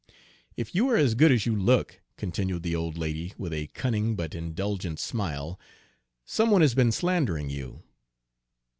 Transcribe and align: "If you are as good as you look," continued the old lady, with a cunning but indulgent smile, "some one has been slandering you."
"If 0.57 0.73
you 0.73 0.89
are 0.89 0.95
as 0.97 1.13
good 1.13 1.31
as 1.31 1.45
you 1.45 1.55
look," 1.55 2.01
continued 2.17 2.63
the 2.63 2.75
old 2.75 2.97
lady, 2.97 3.35
with 3.37 3.53
a 3.53 3.67
cunning 3.67 4.15
but 4.15 4.33
indulgent 4.33 4.99
smile, 4.99 5.59
"some 6.25 6.49
one 6.49 6.61
has 6.61 6.73
been 6.73 6.91
slandering 6.91 7.51
you." 7.51 7.83